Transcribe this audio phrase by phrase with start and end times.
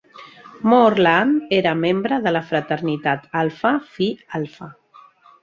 [0.69, 4.09] Moorland era membre de la fraternitat Alpha Phi
[4.43, 4.73] Alpha.